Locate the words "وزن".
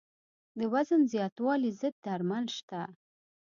0.73-1.01